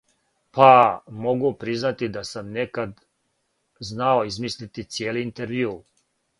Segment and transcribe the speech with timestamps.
[0.57, 0.69] Па,
[1.25, 2.97] могу признати да сам некад
[3.91, 5.81] знао измислити цијели интервју.